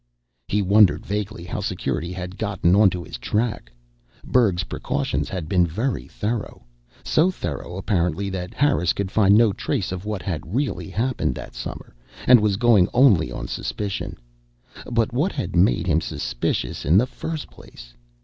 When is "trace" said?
9.53-9.91